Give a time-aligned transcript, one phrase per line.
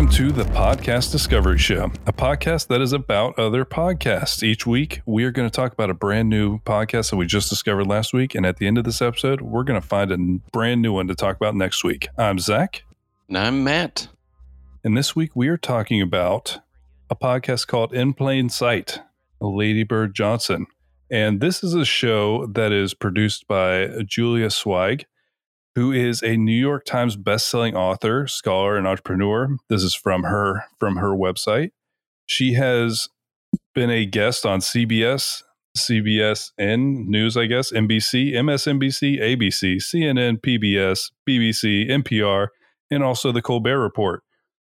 [0.00, 4.42] Welcome to the Podcast Discovery Show, a podcast that is about other podcasts.
[4.42, 7.50] Each week, we are going to talk about a brand new podcast that we just
[7.50, 8.34] discovered last week.
[8.34, 10.16] And at the end of this episode, we're going to find a
[10.52, 12.08] brand new one to talk about next week.
[12.16, 12.82] I'm Zach.
[13.28, 14.08] And I'm Matt.
[14.82, 16.60] And this week, we are talking about
[17.10, 19.02] a podcast called In Plain Sight,
[19.38, 20.66] Lady Bird Johnson.
[21.10, 25.04] And this is a show that is produced by Julia Sweig
[25.80, 29.56] who is a New York Times bestselling author, scholar, and entrepreneur.
[29.70, 31.70] This is from her from her website.
[32.26, 33.08] She has
[33.74, 35.42] been a guest on CBS,
[35.78, 42.48] CBSN News, I guess, NBC, MSNBC, ABC, CNN, PBS, BBC, NPR,
[42.90, 44.22] and also the Colbert Report.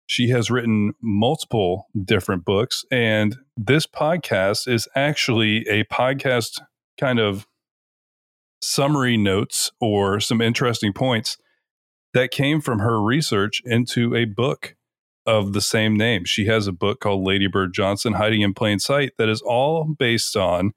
[0.06, 6.62] She has written multiple different books, and this podcast is actually a podcast
[7.00, 7.48] kind of
[8.62, 11.38] summary notes or some interesting points
[12.14, 14.76] that came from her research into a book
[15.26, 16.26] of the same name.
[16.26, 19.86] She has a book called Lady Bird Johnson Hiding in Plain Sight that is all
[19.98, 20.72] based on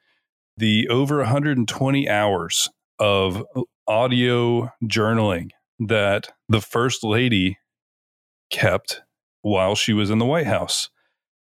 [0.56, 3.42] the over 120 hours of
[3.88, 7.58] audio journaling that the first lady
[8.50, 9.02] kept
[9.40, 10.90] while she was in the White House.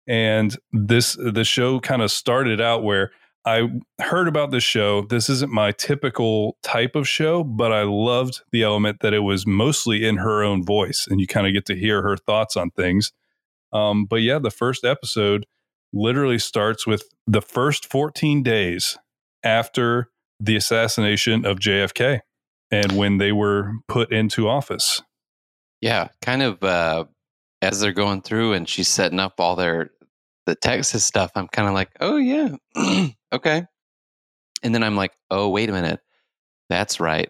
[0.07, 3.11] And this the show kind of started out where
[3.45, 5.01] I heard about this show.
[5.01, 9.45] This isn't my typical type of show, but I loved the element that it was
[9.45, 12.71] mostly in her own voice and you kind of get to hear her thoughts on
[12.71, 13.11] things.
[13.73, 15.45] Um, but yeah, the first episode
[15.91, 18.97] literally starts with the first 14 days
[19.43, 22.21] after the assassination of JFK
[22.71, 25.01] and when they were put into office.
[25.81, 27.05] Yeah, kind of uh,
[27.61, 29.91] as they're going through and she's setting up all their
[30.45, 32.55] the Texas stuff, I'm kind of like, oh yeah,
[33.33, 33.65] okay.
[34.61, 35.99] And then I'm like, oh wait a minute,
[36.69, 37.29] that's right.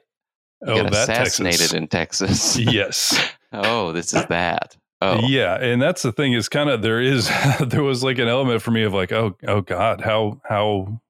[0.62, 1.74] You oh, got assassinated Texas.
[1.74, 2.58] in Texas.
[2.58, 3.34] yes.
[3.52, 4.78] oh, this is that.
[5.02, 7.30] Oh, yeah, and that's the thing is kind of there is
[7.68, 11.02] there was like an element for me of like, oh, oh God, how how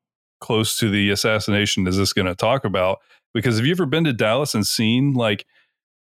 [0.42, 3.00] close to the assassination is this going to talk about?
[3.34, 5.46] Because have you ever been to Dallas and seen like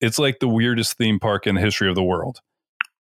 [0.00, 2.40] it's like the weirdest theme park in the history of the world.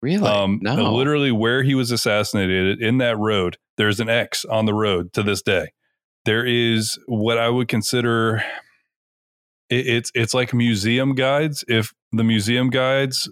[0.01, 0.27] Really?
[0.27, 0.93] Um, no.
[0.93, 5.23] Literally, where he was assassinated in that road, there's an X on the road to
[5.23, 5.73] this day.
[6.25, 8.43] There is what I would consider
[9.69, 11.63] it, it's it's like museum guides.
[11.67, 13.29] If the museum guides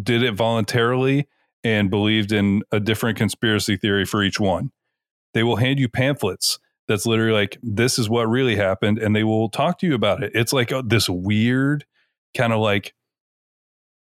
[0.00, 1.28] did it voluntarily
[1.64, 4.70] and believed in a different conspiracy theory for each one,
[5.34, 6.58] they will hand you pamphlets
[6.88, 10.22] that's literally like this is what really happened, and they will talk to you about
[10.22, 10.32] it.
[10.34, 11.84] It's like uh, this weird
[12.36, 12.94] kind of like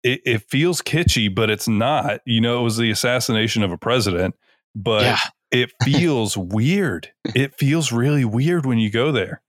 [0.03, 2.21] it, it, feels kitschy, but it's not.
[2.25, 4.35] You know, it was the assassination of a president,
[4.75, 5.19] but yeah.
[5.51, 7.09] it feels weird.
[7.35, 9.41] It feels really weird when you go there.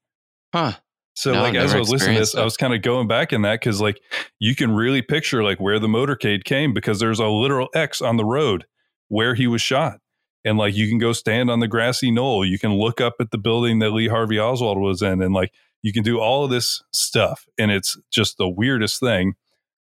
[0.53, 0.73] Huh.
[1.15, 2.43] So no, like as I was listening to this, that.
[2.43, 4.01] I was kind of going back in that because like
[4.39, 8.17] you can really picture like where the motorcade came because there's a literal X on
[8.17, 8.67] the road
[9.09, 10.01] where he was shot.
[10.45, 12.45] And like you can go stand on the grassy knoll.
[12.45, 15.53] You can look up at the building that Lee Harvey Oswald was in and like
[15.83, 17.47] you can do all of this stuff.
[17.59, 19.35] And it's just the weirdest thing.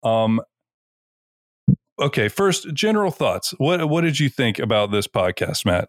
[0.02, 0.40] Um,
[2.00, 3.54] okay, first general thoughts.
[3.58, 5.88] What what did you think about this podcast, Matt?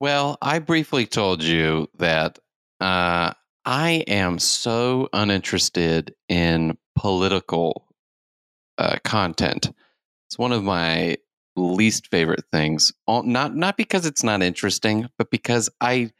[0.00, 2.38] Well, I briefly told you that
[2.80, 3.32] uh,
[3.64, 7.86] I am so uninterested in political
[8.78, 9.72] uh, content.
[10.28, 11.16] It's one of my
[11.56, 12.92] least favorite things.
[13.08, 16.12] Not not because it's not interesting, but because I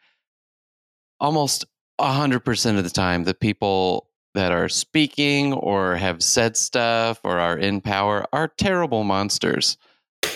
[1.20, 1.64] almost
[2.00, 7.38] hundred percent of the time the people that are speaking or have said stuff or
[7.38, 9.78] are in power are terrible monsters.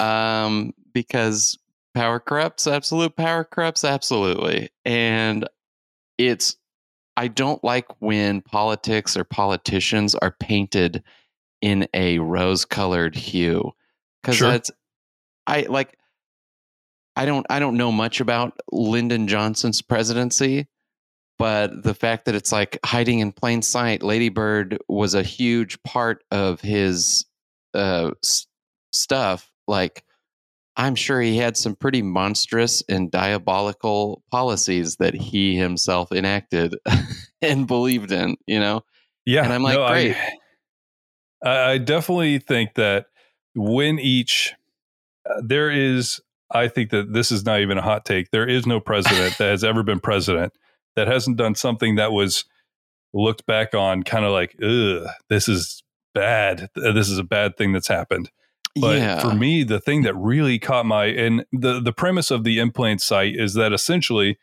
[0.01, 1.59] Um, because
[1.95, 4.71] power corrupts, absolute power corrupts, absolutely.
[4.87, 5.47] And
[6.17, 6.57] it's,
[7.19, 11.03] I don't like when politics or politicians are painted
[11.61, 13.73] in a rose colored hue.
[14.23, 14.51] Cause sure.
[14.51, 14.71] that's,
[15.47, 15.99] I like,
[17.17, 20.69] I don't, I don't know much about Lyndon Johnson's presidency,
[21.41, 25.83] but the fact that it's like hiding in plain sight lady bird was a huge
[25.83, 27.25] part of his
[27.75, 28.47] uh, s-
[28.93, 29.51] stuff.
[29.67, 30.05] Like
[30.77, 36.75] i'm sure he had some pretty monstrous and diabolical policies that he himself enacted
[37.43, 38.83] and believed in you know?
[39.27, 40.17] Yeah and i'm like no, great.
[41.45, 43.07] I, I definitely think that
[43.55, 44.55] when each
[45.29, 46.21] uh, there is
[46.51, 49.51] i think that this is not even a hot take there is no president that
[49.51, 50.53] has ever been president
[51.01, 52.45] that hasn't done something that was
[53.15, 55.83] looked back on kind of like, ugh, this is
[56.15, 56.69] bad.
[56.77, 58.31] This is a bad thing that's happened.
[58.79, 59.19] But yeah.
[59.19, 62.71] for me, the thing that really caught my and the the premise of the In
[62.71, 64.39] Plain Sight is that essentially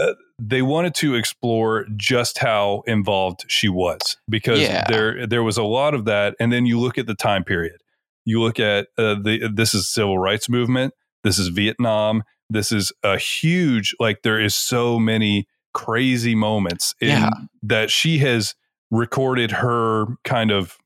[0.00, 4.84] uh, they wanted to explore just how involved she was because yeah.
[4.88, 7.80] there there was a lot of that, and then you look at the time period.
[8.24, 10.94] You look at uh, the this is civil rights movement.
[11.22, 12.24] This is Vietnam.
[12.50, 15.46] This is a huge like there is so many
[15.76, 17.30] crazy moments in, Yeah.
[17.62, 18.54] that she has
[18.90, 20.78] recorded her kind of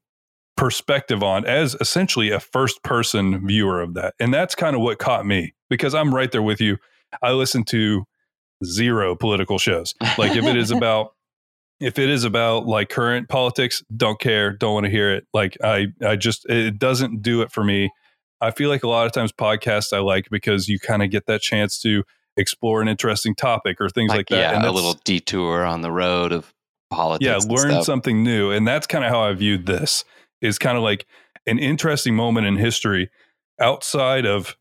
[0.56, 4.14] perspective on as essentially a first person viewer of that.
[4.18, 6.76] And that's kind of what caught me because I'm right there with you.
[7.22, 8.04] I listen to
[8.64, 9.94] zero political shows.
[10.18, 11.14] Like if it is about
[11.78, 15.26] if it is about like current politics, don't care, don't want to hear it.
[15.32, 17.90] Like I I just it doesn't do it for me.
[18.42, 21.26] I feel like a lot of times podcasts I like because you kind of get
[21.26, 22.02] that chance to
[22.40, 24.36] explore an interesting topic or things like, that.
[24.36, 26.52] yeah, and a little detour on the road of
[26.90, 27.26] politics.
[27.26, 28.50] yeah, learn something new.
[28.50, 30.04] And that's kind of how I viewed this
[30.40, 31.06] is kind of like
[31.46, 33.10] an interesting moment in history
[33.60, 34.56] outside of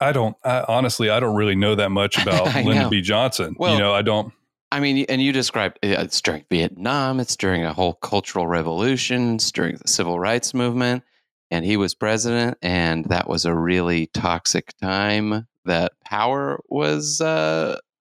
[0.00, 2.90] I don't I, honestly I don't really know that much about Lyndon know.
[2.90, 3.00] B.
[3.00, 3.56] Johnson.
[3.58, 4.32] Well, you know, I don't
[4.70, 9.36] I mean, and you described uh, it's during Vietnam, it's during a whole cultural revolution,
[9.36, 11.04] it's during the civil rights movement,
[11.50, 15.46] and he was president, and that was a really toxic time.
[15.68, 17.78] That power was uh,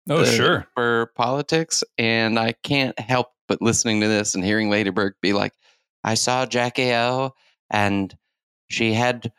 [0.10, 0.66] Oh, sure.
[0.74, 5.34] for politics, and I can't help but listening to this and hearing Lady Bird be
[5.34, 5.54] like,
[6.04, 7.34] "I saw Jackie O,
[7.70, 8.16] and
[8.70, 9.32] she had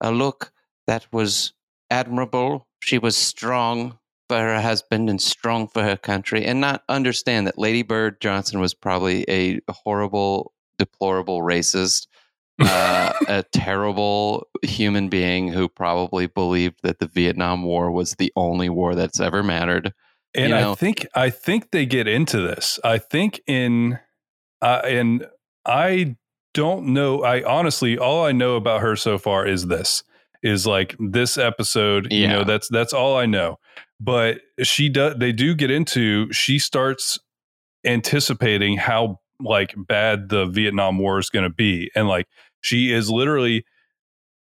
[0.00, 0.52] a look
[0.86, 1.52] that was
[1.90, 2.66] admirable.
[2.82, 3.98] She was strong."
[4.28, 8.60] For her husband and strong for her country, and not understand that Lady Bird Johnson
[8.60, 12.06] was probably a horrible, deplorable racist,
[12.60, 18.68] uh, a terrible human being who probably believed that the Vietnam War was the only
[18.68, 19.92] war that's ever mattered.
[20.34, 20.72] And you know.
[20.72, 22.78] I think I think they get into this.
[22.84, 23.98] I think in
[24.60, 25.26] uh, and
[25.66, 26.16] I
[26.54, 27.22] don't know.
[27.22, 30.02] I honestly, all I know about her so far is this:
[30.42, 32.10] is like this episode.
[32.10, 33.58] You know, that's that's all I know.
[34.00, 35.16] But she does.
[35.18, 36.32] They do get into.
[36.32, 37.18] She starts
[37.84, 42.26] anticipating how like bad the Vietnam War is going to be, and like
[42.60, 43.64] she is literally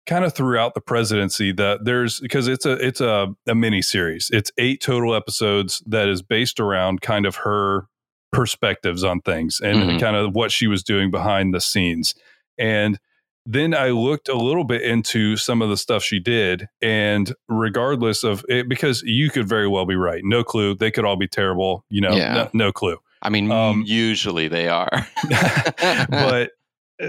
[0.06, 4.30] kind of throughout the presidency that there's because it's a it's a, a mini series
[4.32, 7.88] it's eight total episodes that is based around kind of her
[8.32, 10.00] perspectives on things and Mhm.
[10.00, 12.14] kind of what she was doing behind the scenes.
[12.58, 12.98] And
[13.46, 18.22] then i looked a little bit into some of the stuff she did and regardless
[18.24, 20.20] of it because you could very well be right.
[20.24, 20.74] No clue.
[20.76, 22.14] They could all be terrible you know?
[22.14, 22.34] Yeah.
[22.34, 25.08] no, no clue I mean, Um, usually they are.
[26.10, 26.50] but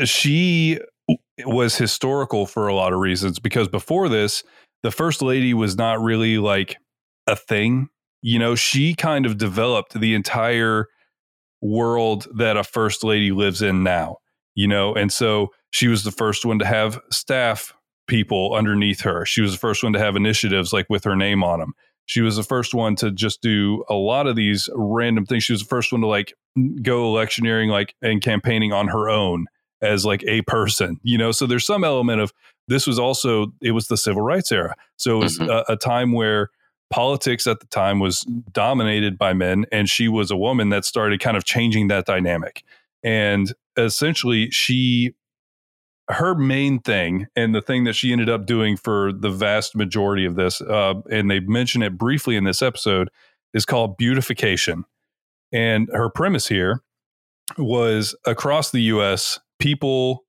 [0.05, 0.79] she
[1.45, 4.43] was historical for a lot of reasons because before this,
[4.83, 6.77] the first lady was not really like
[7.27, 7.89] a thing.
[8.21, 10.87] You know, she kind of developed the entire
[11.61, 14.17] world that a first lady lives in now,
[14.55, 17.73] you know, and so she was the first one to have staff
[18.07, 19.25] people underneath her.
[19.25, 21.73] She was the first one to have initiatives like with her name on them.
[22.07, 25.43] She was the first one to just do a lot of these random things.
[25.43, 26.33] She was the first one to like
[26.81, 29.45] go electioneering like and campaigning on her own
[29.81, 31.31] as like a person, you know.
[31.31, 32.33] So there's some element of
[32.67, 34.75] this was also it was the civil rights era.
[34.95, 35.49] So it was Mhm.
[35.49, 36.49] a, a time where
[36.89, 38.21] politics at the time was
[38.53, 42.63] dominated by men and she was a woman that started kind of changing that dynamic.
[43.03, 45.13] And essentially she
[46.09, 50.25] her main thing and the thing that she ended up doing for the vast majority
[50.25, 53.09] of this uh, and they mention it briefly in this episode
[53.53, 54.85] is called beautification.
[55.51, 56.81] And her premise here
[57.57, 60.25] was across the US people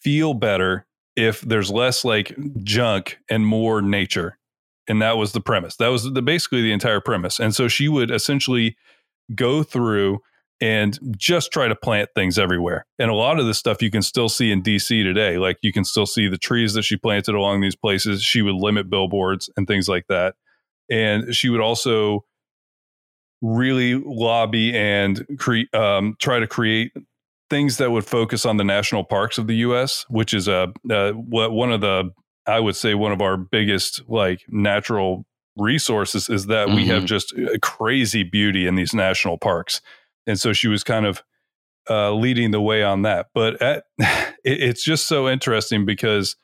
[0.00, 4.38] feel better if there's less like junk and more nature.
[4.88, 5.76] And that was the premise.
[5.76, 7.38] That was the basically the entire premise.
[7.38, 8.76] And so she would essentially
[9.34, 10.20] go through
[10.62, 14.02] and just try to plant things everywhere and a lot of this stuff you can
[14.02, 17.34] still see in DC today like you can still see the trees that she planted
[17.34, 20.34] along these places she would limit billboards and things like that
[20.88, 22.24] and she would also
[23.40, 26.92] really lobby and cre- um, try to create
[27.50, 31.12] things that would focus on the national parks of the U.S., which is a uh,
[31.12, 32.10] what one of the
[32.46, 35.24] I would say one of our biggest like natural
[35.56, 37.06] resources is that we have Mhm.
[37.06, 39.80] just uh, crazy beauty in these national parks,
[40.26, 41.22] and so she was kind of
[41.90, 43.26] uh, leading the way on that.
[43.34, 46.36] But at, it, it's just so interesting because,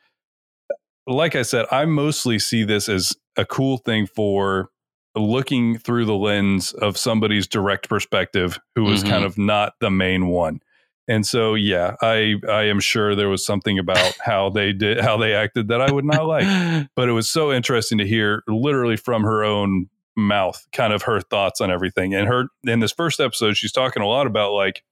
[1.06, 4.70] like I said, I mostly see this as a cool thing for
[5.16, 9.08] looking through the lens of somebody's direct perspective who was Mhm.
[9.08, 10.60] kind of not the main one.
[11.08, 15.16] And so yeah, I I am sure there was something about how they did how
[15.16, 16.44] they acted that I would not like.
[16.94, 21.20] But it was so interesting to hear literally from her own mouth kind of her
[21.20, 22.14] thoughts on everything.
[22.14, 24.82] And her in this first episode she's talking a lot about like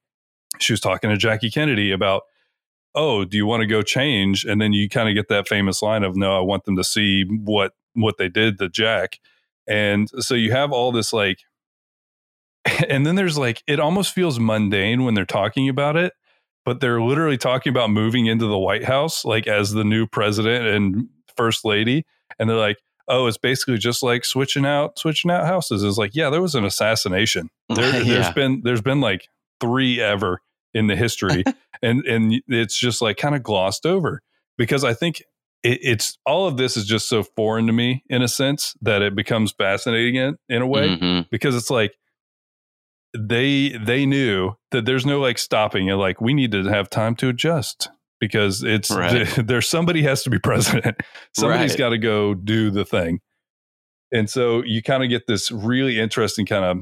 [0.59, 2.23] she was talking to Jackie Kennedy about
[2.95, 4.45] oh, do you want to go change?
[4.45, 6.85] And then you kind of get that famous line of no, I want them to
[6.85, 9.18] see what what they did to Jack.
[9.66, 11.40] And so you have all this like
[12.88, 16.12] and then there's like it almost feels mundane when they're talking about it
[16.66, 20.66] but they're literally talking about moving into the White House, like as the new president
[20.66, 22.04] and first lady.
[22.38, 25.82] And they're like, oh, it's basically just like switching out switching out houses.
[25.84, 27.48] It's like, yeah, there was an assassination.
[27.75, 28.32] There, has Yeah.
[28.32, 29.28] been there's been like
[29.60, 30.40] three ever
[30.75, 31.42] in the history,
[31.82, 34.22] and and it's just like kind of glossed over
[34.58, 35.20] because I think
[35.62, 39.02] it, it's all of this is just so foreign to me in a sense that
[39.02, 41.28] it becomes fascinating in in a way Mhm.
[41.30, 41.96] because it's like
[43.16, 47.14] they they knew that there's no like stopping it like we need to have time
[47.16, 47.88] to adjust
[48.20, 49.28] because it's Right.
[49.37, 50.96] there's somebody has to be president
[51.35, 51.78] somebody's Right.
[51.78, 53.20] got to go do the thing
[54.12, 56.78] and so you kind of get this really interesting kind of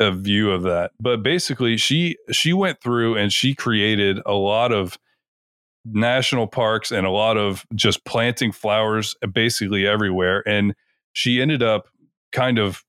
[0.00, 4.72] a view of that but basically she she went through and she created a lot
[4.72, 4.96] of
[5.84, 10.74] national parks and a lot of just planting flowers basically everywhere and
[11.14, 11.88] she ended up
[12.30, 12.84] kind of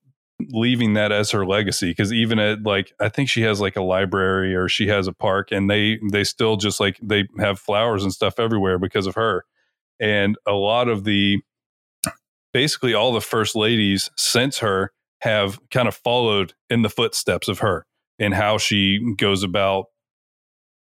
[0.50, 3.82] leaving that as her legacy because even at like i think she has like a
[3.82, 8.02] library or she has a park and they they still just like they have flowers
[8.02, 9.44] and stuff everywhere because of her.
[10.00, 11.38] And a lot of the
[12.52, 17.58] basically all the first ladies since her have kind of followed in the footsteps of
[17.60, 17.86] her
[18.18, 19.86] and how she goes about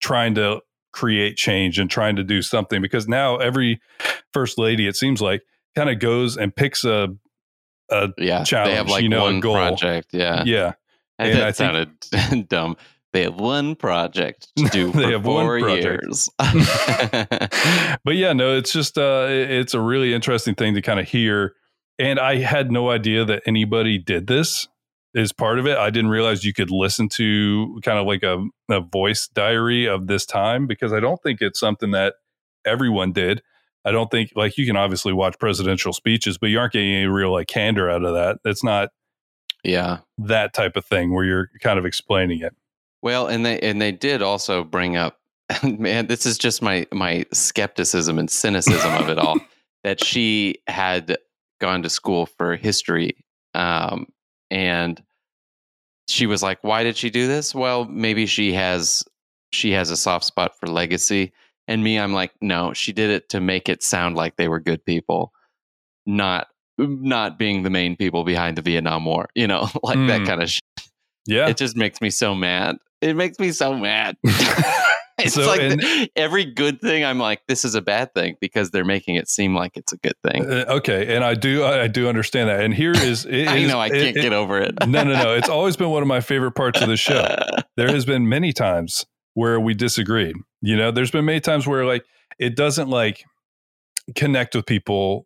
[0.01, 0.61] trying to
[0.93, 3.79] create change and trying to do something because now every
[4.33, 5.41] first lady it seems like
[5.75, 7.09] kind of goes and picks a
[7.91, 8.43] a Yeah.
[8.43, 10.09] they have like you know, one project.
[10.13, 10.43] Yeah.
[10.45, 10.73] yeah
[11.17, 11.85] And And that I
[12.31, 12.77] think- dumb.
[13.11, 16.03] They have one project to do They for have one four project.
[16.03, 16.29] years.
[18.03, 21.55] but yeah, no, it's just uh, it's a really interesting thing to kind of hear.
[21.97, 24.67] And I had no idea that anybody did this
[25.15, 25.77] as part of it.
[25.77, 30.07] I didn't realize you could listen to kind of like a, a voice diary of
[30.07, 32.13] this time because I don't think it's something that
[32.65, 33.41] everyone did.
[33.89, 37.07] I don't think like you can obviously watch presidential speeches, but you aren't getting any
[37.07, 38.37] real like candor out of that.
[38.45, 38.89] It's not
[39.63, 39.99] yeah.
[40.19, 42.55] that type of thing where you're kind of explaining it.
[43.01, 45.19] Well, and they and they did also bring up
[45.63, 49.37] man, this is just my my skepticism and cynicism of it all.
[49.85, 51.17] That she had
[51.61, 53.15] gone to school for history.
[53.53, 54.07] Um,
[54.51, 55.01] and
[56.09, 57.55] she was like, Why did she do this?
[57.55, 59.05] Well, maybe she has
[59.53, 61.31] she has a soft spot for legacy.
[61.69, 64.59] And me, I'm like, no, she did it to make it sound like they were
[64.59, 65.31] good people,
[66.05, 66.47] not
[66.77, 70.25] not being the main people behind the Vietnam War, you know, like that Mm.
[70.27, 70.63] kind of shit.
[71.27, 71.47] Yeah.
[71.47, 72.77] it just makes me so mad.
[73.01, 74.17] It makes me so mad.
[74.23, 78.35] it's So, like and- the- every good thing I'm like, this is a bad thing
[78.41, 80.45] because they're making it seem like it's a good thing.
[80.49, 82.61] Uh, okay, and I do I do understand that.
[82.61, 84.73] And here is it I is- know I it- can't it- get over it.
[84.87, 85.35] no, no, no.
[85.35, 87.27] It's always been one of my favorite parts of the show.
[87.77, 90.35] There has been many times where we disagreed.
[90.61, 92.05] You know, there's been many times where like
[92.37, 93.23] it doesn't like
[94.15, 95.25] connect with people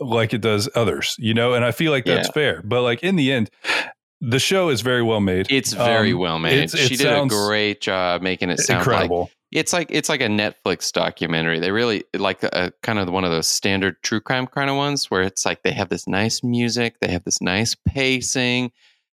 [0.00, 2.32] like it does others, you know, and I feel like that's Yeah.
[2.32, 2.62] fair.
[2.64, 3.50] But like in the end,
[4.20, 5.46] the show is very well made.
[5.50, 6.54] It's very Um, well made.
[6.54, 9.30] it's- it she did a great job making it sound like incredible.
[9.52, 11.60] it's like it's like a Netflix documentary.
[11.60, 15.10] They really like a kind of one of those standard true crime kind of ones
[15.10, 18.72] where it's like they have this nice music, they have this nice pacing.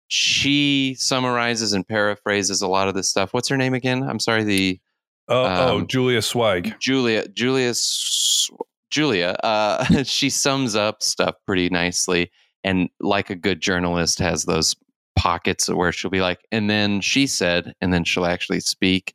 [0.09, 3.33] She summarizes and paraphrases a lot of this stuff.
[3.33, 4.03] What's her name again?
[4.03, 4.79] I'm sorry, the
[5.33, 6.79] Oh, oh, um, Julia Sweig.
[6.79, 7.73] Julia Julia
[8.91, 12.31] Julia uh she sums up stuff pretty nicely
[12.65, 14.77] and like a good journalist has those
[15.17, 19.15] pockets where she'll be like and then she said and then she'll actually speak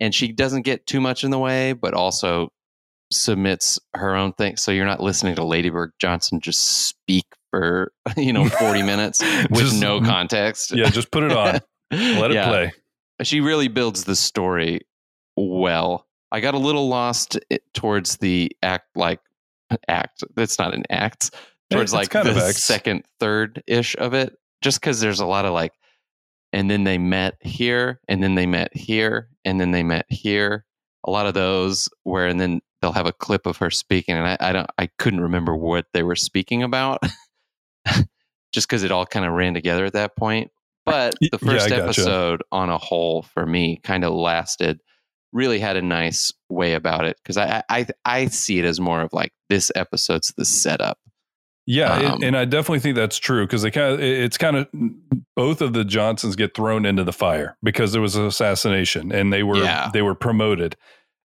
[0.00, 2.50] and she doesn't get too much in the way but also
[3.12, 7.92] submits her own thing so you're not listening to Lady Bird Johnson just speak for
[8.16, 9.20] you know 40 minutes
[9.50, 11.60] with Just- no context Yeah, just put it on.
[11.90, 12.72] Let it Yeah play.
[13.22, 14.80] she really builds the story
[15.36, 16.06] well.
[16.32, 19.20] I got a little lost eh, towards the act, like
[19.88, 20.24] act.
[20.36, 21.34] It's not an act.
[21.70, 25.52] Towards It's like the second, third ish of it, just because there's a lot of
[25.52, 25.72] like,
[26.52, 30.64] and then they met here, and then they met here, and then they met here.
[31.04, 34.26] A lot of those where, and then they'll have a clip of her speaking, and
[34.26, 37.00] I, I don't, I couldn't remember what they were speaking about,
[38.52, 40.50] just because it all kind of ran together at that point.
[40.84, 41.82] But the yeah, first gotcha.
[41.82, 44.80] episode on a whole for me kind of lasted
[45.36, 49.02] really had a nice way about it because I, I I see it as more
[49.02, 50.98] of like this episode's the setup.
[51.66, 54.56] Yeah, it- Um, and I definitely think that's true because they kind of it's kind
[54.56, 54.68] of
[55.34, 59.32] both of the Johnsons get thrown into the fire because there was an assassination and
[59.32, 59.90] they were Yeah.
[59.92, 60.76] they were promoted,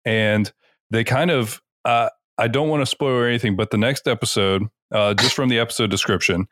[0.06, 0.52] and
[0.92, 5.14] they kind of uh, I don't want to spoil anything, but the next episode, uh,
[5.16, 6.48] just from the episode description,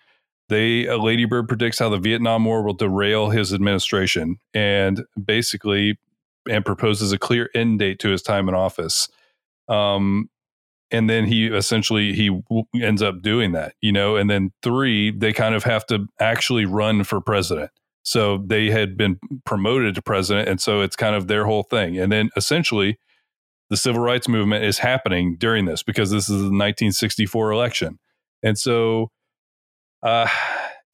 [0.49, 5.97] they uh, Lady Bird predicts how the Vietnam War will derail his administration and basically
[6.49, 9.09] and proposes a clear end date to his time in office.
[9.67, 10.29] Um,
[10.91, 12.41] and then he essentially he
[12.81, 16.63] ends up doing that you know and then three they kind of have to actually
[16.63, 17.71] run for president
[18.03, 20.47] So they had been promoted to president.
[20.47, 21.97] And so it's kind of their whole thing.
[21.97, 22.99] And then essentially,
[23.71, 27.97] the civil rights movement is happening during this because this is the 1964 election.
[28.43, 29.09] And so,
[30.03, 30.27] uh,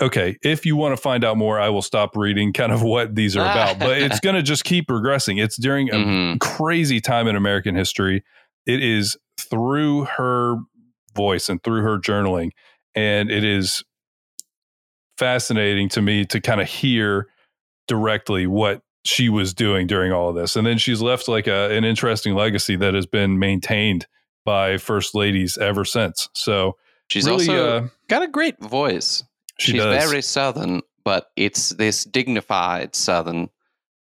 [0.02, 3.16] okay, if you want to find out more, I will stop reading kind of what
[3.16, 5.38] these are about, but it's going to just keep progressing.
[5.38, 6.38] It's during a mm-hmm.
[6.38, 8.24] crazy time in American history.
[8.66, 10.58] It is through her
[11.16, 12.52] voice and through her journaling.
[12.96, 13.84] And it is
[15.18, 17.28] fascinating to me to kind of hear
[17.88, 20.56] directly what she was doing during all of this.
[20.56, 24.08] And then she's left like a, an interesting legacy that has been maintained
[24.46, 26.30] by first ladies ever since.
[26.34, 26.78] So
[27.08, 29.24] she's really, also uh, got a great voice.
[29.62, 30.10] She she's does.
[30.10, 33.52] very southern, but it's this dignified southern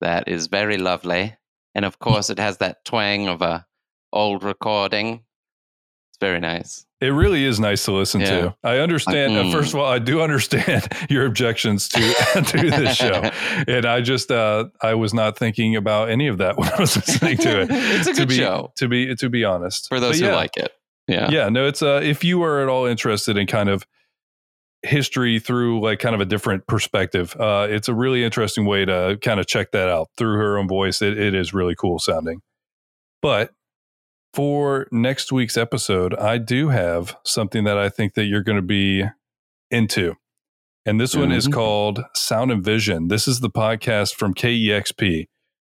[0.00, 1.36] that is very lovely.
[1.74, 3.66] And of course, it has that twang of a
[4.10, 5.22] old recording.
[6.08, 6.86] It's very nice.
[6.98, 8.28] It really is nice to listen yeah.
[8.28, 8.56] to.
[8.64, 9.32] I understand.
[9.32, 9.50] Mm.
[9.50, 12.00] Uh, first of all, I do understand your objections to
[12.46, 13.12] to this show,
[13.68, 16.96] and I just uh, I was not thinking about any of that when I was
[16.96, 17.68] listening to it.
[17.70, 18.72] it's a to good be, show.
[18.76, 20.36] To be to be honest, for those but who yeah.
[20.36, 20.72] like it.
[21.06, 21.48] Yeah, yeah.
[21.50, 23.84] No, it's uh, if you are at all interested in kind of
[24.84, 29.18] history through like kind of a different perspective, uh, it's a really interesting way to
[29.22, 31.02] kind of check that out through her own voice.
[31.02, 32.40] It, it is really cool sounding.
[33.22, 33.52] But
[34.34, 38.62] for next week's episode, I do have something that I think that you're going to
[38.62, 39.04] be
[39.70, 40.14] into.
[40.84, 41.20] And this mm-hmm.
[41.20, 41.54] one is mm-hmm.
[41.54, 43.08] called Sound and Vision.
[43.08, 45.28] This is the podcast from KEXP.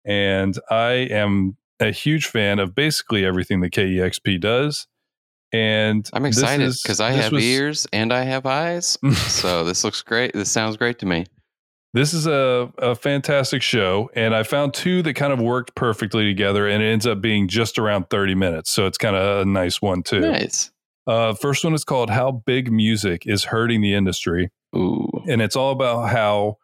[0.05, 4.87] And I am a huge fan of basically everything that KEXP does.
[5.53, 8.97] And I'm excited because I have was, ears and I have eyes.
[9.13, 10.33] so this looks great.
[10.33, 11.27] This sounds great to me.
[11.93, 16.25] This is a, a fantastic show, and I found two that kind of worked perfectly
[16.25, 18.71] together, and it ends up being just around 30 minutes.
[18.71, 20.21] So it's kind of a nice one, too.
[20.21, 20.71] Nice.
[21.09, 24.51] Uh, first one is called How Big Music is Hurting the Industry.
[24.77, 25.09] Ooh.
[25.29, 26.59] And it's all about how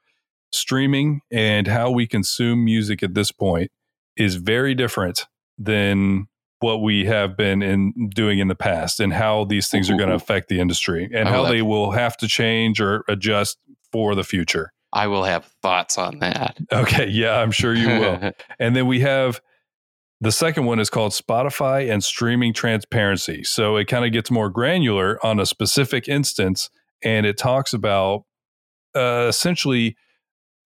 [0.52, 3.72] streaming and how we consume music at this point
[4.16, 5.26] is very different
[5.58, 6.28] than
[6.66, 10.08] what we have been in doing in the past and how these things are going
[10.08, 13.56] to affect the industry and how they will have to change or adjust
[13.92, 14.72] for the future.
[14.92, 16.58] I will have thoughts on that.
[16.72, 17.06] Okay.
[17.06, 18.32] Yeah, I'm sure you will.
[18.58, 19.40] and then we have
[20.20, 23.44] the second one is called Spotify and streaming transparency.
[23.44, 26.68] So it kind of gets more granular on a specific instance
[27.00, 28.24] and it talks about
[28.96, 29.96] uh, essentially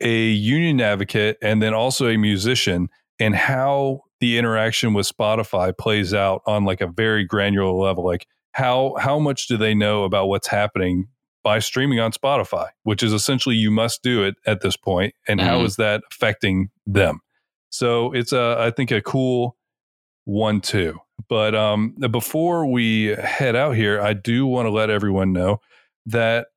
[0.01, 2.89] a union advocate and then also a musician
[3.21, 8.27] and how the interaction with Spotify plays out on like a very granular level like
[8.53, 11.07] how how much do they know about what's happening
[11.43, 14.77] by streaming on Spotify, which is essentially you must do it at this.
[14.87, 15.41] And mm-hmm.
[15.41, 17.21] how is that affecting them?
[17.71, 19.57] So it's a, I think a cool
[20.25, 20.99] one too.
[21.29, 25.61] But um, before we head out here, I do want to let everyone know
[26.07, 26.49] that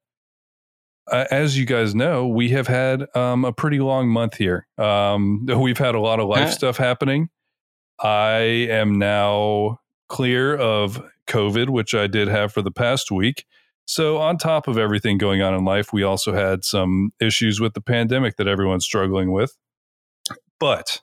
[1.11, 4.67] uh, as you guys know, we have had um, a pretty long month here.
[4.77, 7.29] Um, we've had a lot of life stuff happening.
[7.99, 13.45] I am now clear of COVID, which I did have for the past week.
[13.85, 17.73] So, on top of everything going on in life, we also had some issues with
[17.73, 19.57] the pandemic that everyone's struggling with.
[20.59, 21.01] But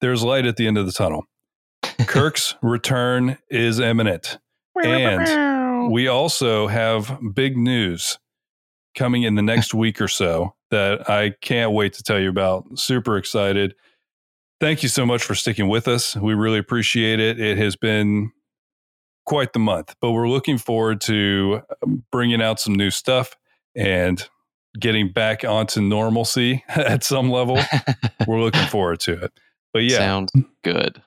[0.00, 1.26] there's light at the end of the tunnel.
[2.06, 4.38] Kirk's return is imminent.
[4.82, 8.18] and we also have big news
[8.94, 12.78] coming in the next week or so that I can't wait to tell you about.
[12.78, 13.74] Super excited.
[14.60, 16.16] Thank you so much for sticking with us.
[16.16, 17.40] We really appreciate it.
[17.40, 18.32] It has been
[19.26, 23.36] quite the month, but we're looking forward to um, bringing out some new stuff
[23.74, 24.26] and
[24.78, 27.58] getting back onto normalcy at some level.
[28.26, 29.32] we're looking forward to it.
[29.72, 31.02] But yeah, sounds good.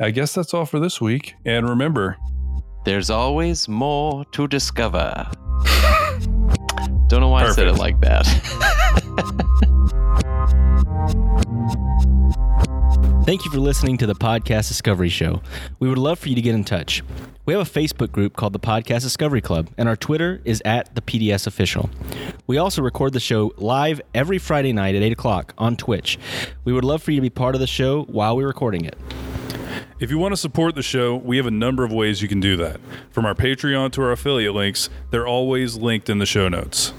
[0.00, 1.34] I guess that's all for this week.
[1.44, 2.16] And remember,
[2.84, 5.30] there's always more to discover.
[7.08, 7.58] Don't know why Perfect.
[7.58, 8.26] I said it like that.
[13.26, 15.42] Thank you for listening to the Podcast Discovery Show.
[15.80, 17.02] We would love for you to get in touch.
[17.44, 20.94] We have a Facebook group called the Podcast Discovery Club, and our Twitter is at
[20.94, 21.90] the PDS Official.
[22.46, 26.18] We also record the show live every Friday night at 8 o'clock on Twitch.
[26.64, 28.96] We would love for you to be part of the show while we're recording it.
[29.98, 32.38] If you want to support the show, we have a number of ways you can
[32.38, 32.80] do that.
[33.10, 36.92] From our Patreon to our affiliate links, they're always linked in the show notes.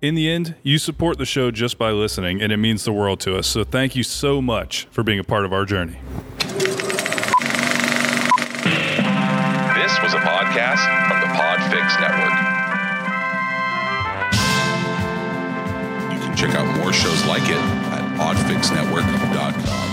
[0.00, 3.20] In the end, you support the show just by listening, and it means the world
[3.20, 3.46] to us.
[3.46, 5.98] So thank you so much for being a part of our journey.
[6.48, 6.64] This
[10.00, 12.32] was a podcast from the Podfix Network.
[16.14, 19.87] You can check out more shows like it at podfixnetwork.com.